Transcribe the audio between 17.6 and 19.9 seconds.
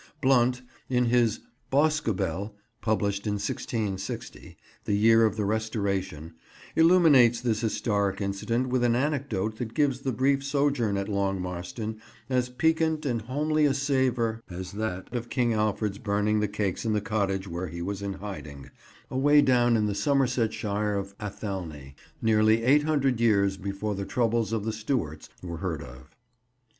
he was in hiding, away down in